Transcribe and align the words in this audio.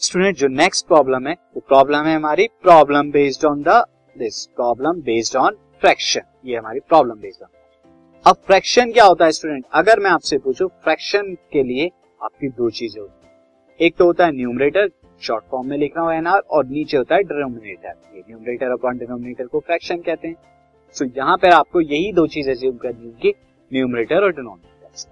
Student 0.00 0.36
जो 0.36 0.46
next 0.48 0.86
problem 0.86 1.26
है 1.28 1.32
वो 1.54 1.60
प्रॉब्लम 1.68 2.06
है 2.06 2.14
हमारी 2.14 2.46
problem 2.62 3.10
based 3.10 3.44
on 3.46 3.62
the 3.62 3.74
this 4.16 4.44
problem 4.56 5.00
based 5.02 5.36
on 5.36 5.56
fraction 5.82 6.20
ये 6.46 6.56
हमारी 6.56 6.80
प्रॉब्लम 6.88 7.20
बेस्ड 7.20 7.42
ऑन 7.42 7.48
अब 8.24 8.36
फ्रैक्शन 8.46 8.92
क्या 8.92 9.04
होता 9.04 9.24
है 9.24 9.32
स्टूडेंट 9.32 9.64
अगर 9.74 10.00
मैं 10.00 10.10
आपसे 10.10 10.38
पूछूँ 10.38 10.68
फ्रैक्शन 10.84 11.32
के 11.52 11.62
लिए 11.62 11.86
आपकी 12.20 12.48
दो 12.50 12.70
चीज़ें 12.70 13.00
होती 13.00 13.26
है। 13.26 13.86
एक 13.86 13.96
तो 13.98 14.04
होता 14.04 14.26
है 14.26 14.32
न्यूमरेटर 14.32 14.90
शॉर्ट 15.22 15.44
फॉर्म 15.50 15.68
में 15.68 15.76
लिखना 15.78 16.02
हुआ 16.02 16.14
एनआर 16.14 16.40
और 16.50 16.66
नीचे 16.66 16.96
होता 16.96 17.14
है 17.14 17.22
डिनोमिनेटर 17.24 18.16
ये 18.16 18.22
न्यूमरेटर 18.28 18.72
अपॉन 18.72 18.98
डिनोमिनेटर 18.98 19.46
को 19.46 19.60
फ्रैक्शन 19.60 20.00
कहते 20.00 20.28
हैं। 20.28 20.36
सो 20.96 21.04
so, 21.04 21.16
यहाँ 21.16 21.36
पर 21.36 21.52
आपको 21.52 21.80
यही 21.80 22.12
दो 22.12 22.26
चीज़ें 22.28 22.52
एज्यूम 22.52 22.76
करनी 22.76 23.06
होगी 23.06 23.34
न्यूमरेटर 23.70 24.24
और 24.24 24.32
डिनोमिनेटर 24.32 25.10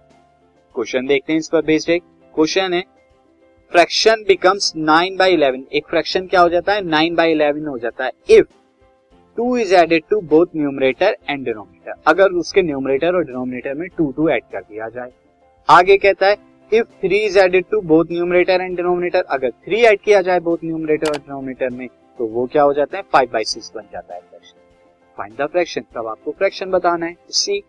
क्वेश्चन 0.75 1.07
देखते 1.07 1.33
हैं 1.33 1.39
इस 1.39 1.49
पर 1.49 1.63
बेस्ड 1.65 1.91
एक 1.91 2.03
क्वेश्चन 2.35 2.75
है 2.75 2.83
fraction 3.73 4.23
becomes 4.29 4.73
nine 4.77 5.17
by 5.17 5.33
eleven 5.33 5.65
एक 5.73 5.87
फ्रैक्शन 5.89 6.27
क्या 6.27 6.41
हो 6.41 6.49
जाता 6.49 6.73
है? 6.73 6.83
नाइन 6.85 7.15
बाई 7.15 7.33
इलेवन 7.33 7.67
हो 7.67 7.77
जाता 7.79 8.05
है। 8.05 8.13
If 8.31 8.47
two 9.37 9.57
is 9.57 9.75
added 9.75 10.03
to 10.11 10.21
both 10.31 10.47
numerator 10.57 11.17
and 11.29 11.45
denominator 11.45 12.01
अगर 12.07 12.33
उसके 12.41 12.63
न्यूमरेटर 12.63 13.17
और 13.17 13.25
डिनोमिनेटर 13.25 13.75
में 13.75 13.89
टू 13.89 14.11
टू 14.13 14.29
एड 14.29 14.43
कर 14.53 14.61
दिया 14.61 14.89
जाए। 14.89 15.13
आगे 15.69 15.97
कहता 15.99 16.27
है 16.27 16.37
if 16.73 16.87
three 17.03 17.19
is 17.19 17.39
added 17.39 17.65
to 17.71 17.81
both 17.83 18.11
numerator 18.13 18.61
and 18.61 18.77
denominator 18.77 19.23
अगर 19.31 19.51
थ्री 19.51 19.85
एड 19.85 20.01
किया 20.01 20.23
जाए 20.23 20.41
बोथ 20.41 20.65
न्यूमरेटर 20.65 21.11
और 21.11 21.19
डिनोमिनेटर 21.19 21.71
में 21.71 21.87
तो 22.19 22.27
वो 22.27 22.47
क्या 22.47 22.63
हो 22.63 22.73
जाता 22.73 22.99
है? 22.99 23.05
फाइव 23.13 23.31
बाई 23.33 23.45
सिक्स 23.45 23.73
बन 23.77 23.83
जाता 23.93 24.15
है 24.15 24.21
फ्रैक्शन 24.21 24.59
फाइंड 25.19 25.37
द 25.37 25.51
फ्रैक्शन। 25.53 25.85
तब 25.95 26.07
आपको 26.09 26.31
फ्रैक्शन 26.31 26.71
बताना 26.71 27.07
है। 27.07 27.17
सी 27.31 27.63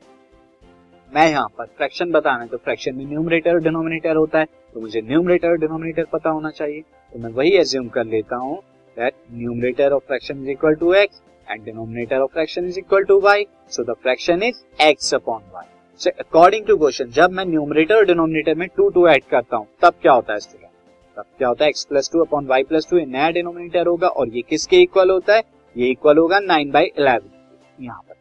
मैं 1.11 1.29
यहाँ 1.29 1.47
पर 1.57 1.65
फ्रैक्शन 1.77 2.11
बताना 2.11 2.41
है 2.41 2.47
तो 2.47 2.57
फ्रैक्शन 2.57 2.95
में 2.95 3.05
न्यूमरेटर 3.05 3.53
और 3.53 3.61
डिनोमिनेटर 3.61 4.15
होता 4.15 4.39
है 4.39 4.45
तो 4.73 4.81
मुझे 4.81 5.01
न्यूमरेटर 5.01 5.49
और 5.49 5.57
डिनोमिनेटर 5.59 6.05
पता 6.13 6.29
होना 6.29 6.49
चाहिए। 6.49 6.81
तो 6.81 7.19
मैं 7.19 7.31
वही 7.31 7.51
एज्यूम 7.57 7.87
कर 7.95 8.05
लेता 8.05 8.35
हूँ 8.35 8.55
that 8.97 9.13
numerator 9.31 9.91
of 9.93 10.03
fraction 10.07 10.43
is 10.43 10.49
equal 10.51 10.75
to 10.75 10.93
x 10.93 11.21
and 11.47 11.63
denominator 11.65 12.21
of 12.21 12.31
fraction 12.33 12.67
is 12.67 12.79
equal 12.79 13.03
to 13.03 13.19
y 13.21 13.45
so 13.71 13.83
the 13.83 13.95
fraction 14.01 14.43
is 14.43 14.63
x 14.83 15.13
upon 15.13 15.41
y 15.53 15.65
so 16.01 16.09
according 16.19 16.65
to 16.65 16.77
question 16.77 17.09
जब 17.11 17.31
मैं 17.31 17.45
न्यूमरेटर 17.45 17.95
और 17.95 18.05
डिनोमिनेटर 18.05 18.55
में 18.55 18.67
टू 18.77 18.89
टू 18.89 19.07
ऐड 19.07 19.23
करता 19.31 19.57
हूँ, 19.57 19.67
तब 19.81 19.93
क्या 20.01 20.13
होता 20.13 20.33
है 20.33 20.39
स्टूडेंट 20.39 20.69
तब 21.17 21.25
क्या 21.37 21.47
होता 21.47 21.63
है? 21.63 21.69
X 21.69 21.85
plus 21.85 22.09
two 22.13 22.23
upon 22.23 22.45
y 22.47 22.63
plus 22.63 22.87
two 22.89 22.97
ये 22.97 23.05
नया 23.07 23.29
डिनोमिनेटर 23.31 23.87
होगा 23.87 24.07
और 24.07 24.29
ये 24.29 24.41
किसके 24.49 24.81
इक्वल 24.81 25.09
होता 25.11 25.35
है? 25.35 25.43
ये 25.75 25.89
इक्वल 25.89 26.17
होगा 26.17 26.39
नाइन 26.41 26.71
बाई 26.71 26.91
इलेवन 26.97 27.83
यहाँ 27.83 28.01
पर 28.01 28.15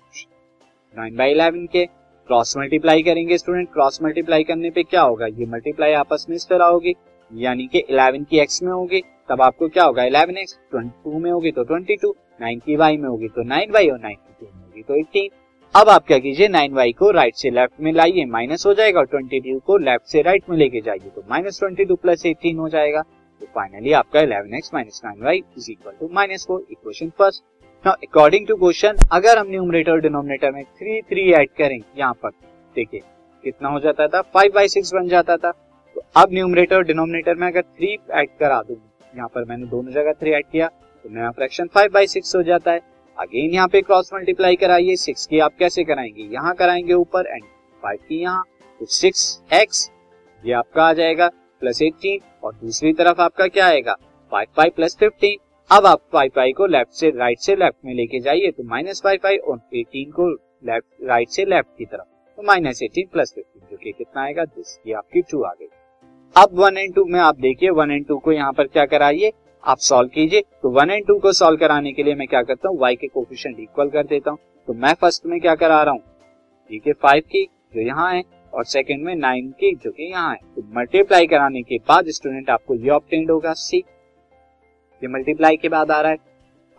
नाइन 0.95 1.17
बाई 1.17 1.31
इलेवन 1.31 1.67
के। 1.73 1.87
क्रॉस 2.31 2.57
मल्टीप्लाई 2.57 3.03
करेंगे 3.03 3.37
स्टूडेंट 3.39 3.69
क्रॉस 3.73 3.99
मल्टीप्लाई 4.03 4.45
करने 4.45 4.71
पे 4.71 4.83
क्या 4.83 5.03
होगा? 5.03 5.27
ये 5.29 5.47
मल्टीप्लाई 5.47 5.93
आपस 5.93 6.27
में 6.29 6.35
इस 6.37 6.47
तरह 6.49 6.67
होगी, 6.67 6.95
यानी 7.31 7.67
कि 7.67 7.83
11 7.91 8.25
की 8.25 8.41
x 8.41 8.63
में 8.63 8.71
होगी, 8.73 9.01
तब 9.31 9.43
आपको 9.43 9.69
क्या 9.69 9.85
होगा? 9.85 10.03
11x 10.05 10.55
22 10.75 11.19
में 11.23 11.31
होगी 11.31 11.51
तो 11.51 11.65
22 11.67 12.13
9 12.41 12.61
की 12.61 12.77
y 12.77 12.97
में 12.99 13.09
होगी 13.09 13.29
तो 13.29 13.45
9y 13.47 13.91
और 13.93 13.99
9 14.01 14.15
की 14.15 14.45
2 14.45 14.47
में 14.47 14.63
होगी 14.63 14.83
तो 14.83 15.01
18 15.01 15.29
अब 15.75 15.89
आप 15.89 16.07
क्या 16.07 16.19
कीजिए? 16.19 16.49
नाइन 16.51 16.75
वाई 16.75 16.93
को 16.93 17.11
राइट 17.11 17.35
से 17.37 17.51
लेफ़्ट 17.51 17.81
में 17.81 17.93
लाइए 17.93 18.25
माइनस 18.29 18.67
हो 18.67 18.75
जाएगा 18.75 19.01
और 19.01 19.07
22 19.09 19.61
को 19.67 19.79
लेफ़्ट 19.81 20.07
से 20.07 20.23
राइट 20.23 20.51
में 20.51 20.57
लेके 20.57 20.81
जाइए 20.81 21.11
तो 21.15 21.25
minus 21.31 21.61
twenty 21.61 21.85
two 21.85 21.97
plus 21.97 22.27
eighteen 22.27 22.59
हो 22.59 22.69
जाएगा। 22.69 23.03
तो 23.41 23.47
फाइनली 23.55 23.93
आपका 23.99 24.21
11x 24.21 24.75
minus 24.75 25.01
nine 25.05 25.25
y 25.25 25.43
is 25.59 25.71
equal 25.71 25.93
to 26.01 26.09
minus 26.15 26.47
four 26.49 26.67
equation 26.71 27.11
first 27.19 27.43
now 27.85 27.95
according 28.05 28.47
to 28.47 28.55
question 28.57 28.97
अगर 29.13 29.39
हम 29.39 29.47
न्यूमरेटर 29.51 30.01
डिनोमिनेटर 30.01 30.51
में 30.53 30.65
थ्री 30.65 31.01
थ्री 31.03 31.23
ऐड 31.33 31.49
करें 31.59 31.79
यहाँ 31.99 32.13
पर, 32.15 32.31
देखिए, 32.77 33.01
कितना 33.45 33.69
हो 33.69 33.81
जाता 33.81 34.07
था? 34.07 34.21
फाइव 34.25 34.53
बाई 34.55 34.69
सिक्स 34.69 34.93
बन 34.95 35.09
जाता 35.09 35.37
था। 35.37 35.51
तो 35.97 36.03
अब 36.17 36.33
न्यूमरेटर 36.33 36.77
और 36.77 36.85
डिनोमिनेटर 36.85 37.35
में 37.35 37.47
अगर 37.47 37.63
थ्री 37.63 37.97
ऐड 38.13 38.29
करा 38.41 38.61
दूँ, 38.63 38.77
यहाँ 39.15 39.29
पर 39.29 39.45
मैंने 39.45 39.67
दोनों 39.67 39.93
जगह 39.93 40.13
थ्री 40.13 40.33
ऐड 40.33 40.51
किया 40.53 40.69
तो 40.69 41.15
नया 41.15 41.31
फ्रैक्शन 41.31 41.69
फाइव 41.75 41.91
बाई 41.95 42.07
सिक्स 42.09 42.37
हो 42.37 42.43
जाता 42.43 42.73
है। 42.73 42.81
अगेन 43.19 43.55
यहाँ 43.55 43.69
पे 43.69 43.83
क्रॉस 43.83 44.11
मल्टीप्लाई 44.15 44.57
कराइए 44.57 44.97
सिक्स 44.99 45.27
की 45.27 45.39
आप 45.41 45.57
कैसे 45.59 45.85
कराएँगे? 45.85 46.29
यहाँ 46.33 46.55
कराएँगे 46.55 46.95
ऊपर 46.95 47.27
एंड 47.27 47.45
फाइव 47.83 47.99
की 48.09 48.23
यहाँ। 48.23 48.45
तो 48.81 48.87
सिक्स 48.91 49.43
एक्स 49.55 49.91
ये 50.45 50.53
आपका 50.55 50.85
आ 50.85 50.93
जाएगा 50.93 51.29
प्लस 51.63 51.83
एटीन 51.83 52.21
और 52.45 52.55
दूसरी 52.55 52.93
तरफ़ 52.93 53.21
आपका 53.23 53.47
क्या 53.49 53.67
आएगा? 53.67 53.97
फाइव 54.33 54.47
फाइव 54.57 54.73
प्लस 54.77 54.97
फिफ्टीन 55.01 55.39
अब 55.71 55.87
आप 55.87 56.01
फाइव 56.13 56.31
फाइव 56.37 56.53
को 56.57 56.67
लेफ़्ट 56.67 56.93
से 56.93 57.09
राइट 57.11 57.39
से 57.39 57.55
लेफ़्ट 57.57 57.77
में 57.85 57.93
लेके 57.95 58.19
जाइए 58.21 58.51
तो 58.51 58.63
माइनस 58.69 59.01
फाइव 59.05 59.19
फाइव 59.23 59.41
और 59.51 59.59
एटीन 59.75 60.11
को 60.13 60.27
लेफ़्ट 60.67 61.05
राइट 61.09 61.29
से 61.29 61.45
लेफ़्ट 61.45 61.69
की 61.79 61.85
तरफ़। 61.85 62.07
तो 62.39 62.43
माइनस 62.43 62.83
एटीन 62.83 63.07
प्लस 63.13 63.33
फिफ्टीन 63.35 63.69
जो 63.71 63.77
कि 63.77 63.93
कितना 63.93 64.23
आएगा? 64.23 64.45
दिस 64.45 64.77
ये 64.87 64.93
आपकी 64.93 65.21
टू 65.23 65.43
आ 65.43 65.53
गई। 65.53 65.69
अब 66.37 66.59
वन 66.61 66.79
एंड 66.79 66.95
टू 66.95 67.05
में 67.05 67.19
आप 67.21 67.37
देखिए 67.37 67.71
वन 67.71 67.91
एंड 67.91 68.07
टू 68.07 68.17
को 68.19 68.33
यहाँ 68.33 68.53
पर 68.53 68.67
क्या 68.67 68.85
कराइए? 68.87 69.33
आप 69.65 69.79
सॉल्व 69.81 70.09
कीजिए। 70.09 70.41
तो 70.63 70.71
वन 70.71 70.91
एंड 70.91 71.07
टू 71.07 71.19
को 71.19 71.33
सॉल्व 71.33 71.59
कराने 71.59 71.93
के 71.93 72.03
लिए 72.03 72.15
मैं 72.15 72.29
क्या 72.29 72.43
करता 72.43 72.69
हूँ? 72.69 72.79
वाई 72.79 72.97
के 72.97 73.09
कोफिशियंट 73.09 73.61
इक्वल 73.61 73.91
कर 73.91 74.07
देता 74.07 74.31
हूँ। 74.31 74.39
तो 74.69 74.75
मैं 74.77 74.95
फ़र्स्ट 74.95 75.27
में 75.27 75.41
क्या 75.41 75.55
करा 75.55 75.83
रहा 75.83 75.93
हूँ? 75.93 76.03
ठीक 76.71 76.87
है 76.87 76.93
फाइव 76.93 77.23
की 77.27 77.45
जो 77.75 77.81
यहाँ 77.81 78.13
है, 78.13 78.23
और 78.53 78.65
सेकंड 78.65 79.05
में 79.05 79.15
नाइन 79.17 79.51
की 79.61 79.75
जो 79.75 79.91
कि 79.91 80.11
यहाँ 80.11 80.31
है। 80.31 80.39
तो 80.57 80.63
मल्टीप्लाई 80.77 81.27
कराने 81.27 81.63
के 81.63 81.79
बाद 81.89 82.11
स्टूडेंट 82.11 82.51
आपको 82.51 82.75
ये 82.77 82.91
ऑप्टेंड 82.91 83.31
होगा। 83.31 83.53
सी 83.55 83.85
ये 85.03 85.09
मल्टीप्लाई 85.09 85.57
के 85.57 85.69
बाद 85.69 85.91
आ 85.91 86.01
रहा 86.01 86.11
है। 86.13 86.19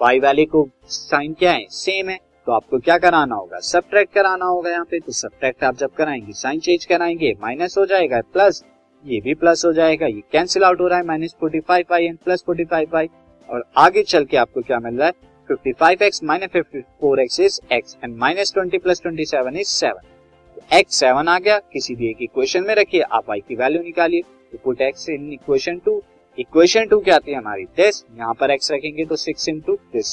वाई 0.02 0.20
वाले 0.20 0.46
को 0.46 0.68
साइन 0.86 1.34
क्या 1.34 1.52
है? 1.52 1.66
सेम 1.70 2.09
है। 2.09 2.18
तो 2.46 2.52
आपको 2.52 2.80
क्या 2.80 2.98
कराना 2.98 3.36
होगा? 3.36 3.59
सब्ट्रैक्ट 3.59 4.14
कराना 4.14 4.46
होगा 4.46 4.72
यहाँ 4.72 4.86
पे। 4.86 5.00
तो 5.00 5.12
सब्ट्रैक्ट 5.12 5.64
आप 5.64 5.76
जब 5.78 5.94
कराएँगे 5.94 6.34
साइन 6.34 6.60
चेंज 6.60 6.86
कराएँगे 6.86 7.34
माइनस 7.42 7.78
हो 7.78 7.86
जाएगा 7.86 8.22
प्लस 8.34 8.64
ये 9.06 9.20
भी 9.22 9.34
प्लस 9.34 9.66
हो 9.66 9.72
जाएगा। 9.74 10.08
ये 10.08 10.22
कैंसिल 10.31 10.64
आउट 10.64 10.81
हो 10.81 10.88
रहा 10.88 11.00
है 11.00 11.06
minus 11.06 11.36
forty 11.40 11.60
five 11.60 11.94
I 11.94 12.06
and 12.06 12.18
plus 12.18 12.44
forty 12.46 12.66
five 12.66 12.96
I 12.98 13.10
और 13.50 13.64
आगे 13.78 14.04
चल 14.04 14.26
के 14.26 14.38
आपको 14.38 14.62
क्या 14.62 14.80
मिल 14.80 14.98
रहा 14.98 15.08
है? 15.08 15.14
Fifty 15.50 15.72
five 15.74 16.04
x 16.04 16.24
minus 16.24 16.50
fifty 16.54 16.81
four 17.02 17.20
x 17.20 17.40
is 17.40 17.60
x 17.74 17.98
and 18.04 18.16
minus 18.18 18.54
twenty 18.54 18.78
plus 18.78 19.02
twenty 19.02 19.26
seven 19.26 19.58
is 19.58 19.68
seven 19.70 20.78
x 20.78 20.96
seven 20.96 21.28
आ 21.28 21.38
गया। 21.40 21.58
किसी 21.74 21.96
भी 21.96 22.10
एक 22.10 22.22
इक्वेशन 22.22 22.64
में 22.64 22.74
रखिए। 22.76 23.02
आप 23.02 23.30
वाई 23.30 23.40
की 23.40 23.56
वैल्यू 23.56 23.81
निकालिए। 23.84 24.22
तो 24.52 24.58
put 24.64 24.81
x 24.81 25.10
in 25.10 25.31
equation 25.34 25.78
two 25.86 26.02
equation 26.41 26.85
two 26.88 27.00
क्या 27.00 27.16
आती 27.16 27.31
है 27.31 27.38
हमारी? 27.38 27.63
दिस 27.78 28.03
यहाँ 28.18 28.34
पर 28.34 28.52
एक्स 28.52 28.72
रखेंगे 28.72 29.06
तो 29.06 29.16
six 29.18 29.47
into 29.50 29.74
this 29.94 30.07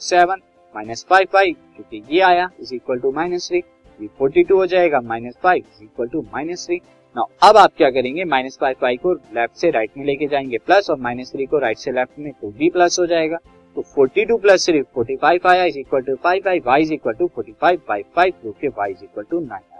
seven 0.00 0.40
minus 0.74 1.04
five 1.10 1.26
five 1.32 1.54
क्योंकि 1.76 2.02
ये 2.14 2.20
आया 2.22 2.48
is 2.60 2.74
equal 2.74 2.98
to 2.98 3.10
minus 3.12 3.48
three 3.48 3.58
ये 3.98 4.06
फोर्टी 4.18 4.42
टू 4.44 4.56
हो 4.56 4.66
जाएगा 4.66 5.00
minus 5.02 5.34
five 5.42 5.64
is 5.64 5.82
equal 5.82 6.08
to 6.08 6.20
minus 6.32 6.66
three 6.66 6.76
now 7.16 7.26
अब 7.42 7.56
आप 7.56 7.72
क्या 7.76 7.90
करेंगे? 7.90 8.24
माइनस 8.24 8.58
फाइव 8.60 8.76
फाइव 8.80 8.98
को 9.02 9.12
लेफ़्ट 9.12 9.56
से 9.56 9.70
राइट 9.70 9.90
में 9.98 10.04
लेके 10.04 10.26
जाएँगे 10.26 10.58
प्लस 10.66 10.90
और 10.90 10.98
माइनस 11.00 11.32
थ्री 11.32 11.46
को 11.46 11.58
राइट 11.58 11.78
से 11.78 11.92
लेफ़्ट 11.92 12.18
में 12.18 12.32
तो 12.32 12.50
भी 12.50 12.70
प्लस 12.70 12.98
हो 13.00 13.06
जाएगा। 13.06 13.38
तो 13.76 13.82
forty 13.94 14.24
two 14.24 14.36
plus 14.38 14.66
three 14.66 14.82
forty 14.94 15.16
five 15.16 15.48
आया 15.48 15.64
is 15.64 15.78
equal 15.78 16.02
to 16.02 16.14
five 16.24 16.42
five 16.44 16.62
y 16.66 16.82
is 16.82 16.92
equal 16.92 17.14
to 17.14 17.26
forty 17.34 17.52
five 17.60 17.80
by 17.88 18.02
five 18.16 18.32
जो 18.44 18.52
कि 18.60 18.68
y 18.68 18.90
is 18.90 19.04
equal 19.04 19.24
to 19.30 19.40
nine 19.40 19.73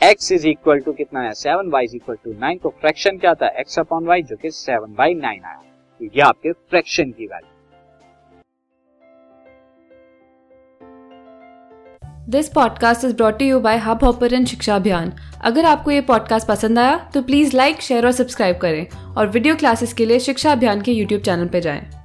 x 0.00 0.30
is 0.32 0.46
equal 0.48 0.78
to 0.80 0.92
कितना 0.92 1.20
है? 1.20 1.32
Seven 1.34 1.70
y 1.70 1.84
is 1.84 1.96
equal 1.96 2.16
to 2.24 2.32
nine 2.32 2.58
तो 2.58 2.68
fraction 2.80 3.16
क्या 3.18 3.34
था 3.34 3.48
x 3.60 3.78
upon 3.78 4.06
Y 4.06 4.22
जो 4.22 4.36
कि 4.36 4.50
seven 4.50 4.94
by 4.94 5.14
nine 5.14 5.44
आया। 5.44 5.62
तो 6.00 6.04
ये 6.04 6.20
आपके 6.20 6.52
फ्रैक्शन 6.52 7.10
की 7.10 7.26
value 7.26 7.48
this 12.28 12.48
podcast 12.48 13.04
is 13.04 13.14
brought 13.16 13.42
you 13.42 13.60
by 13.60 13.78
Hubhopper 14.04 14.44
Shiksha 14.44 14.76
Abhiyan 14.76 15.12
अगर 15.44 15.64
आपको 15.64 15.90
ये 15.90 16.00
पॉडकास्ट 16.00 16.48
पसंद 16.48 16.78
आया 16.78 16.98
तो 17.14 17.22
प्लीज़ 17.22 17.56
लाइक 17.56 17.80
शेयर 17.82 18.06
और 18.06 18.12
सब्सक्राइब 18.12 18.58
करें। 18.58 19.14
और 19.16 19.28
वीडियो 19.28 19.56
क्लासेस 19.56 19.92
के 19.92 20.06
लिए 20.06 20.18
शिक्षा 20.20 20.52
अभियान 20.52 20.82
के 20.82 20.92
यूट्यूब 20.92 21.22
चैनल 21.22 21.48
पर 21.48 21.60
जाएँ। 21.60 21.99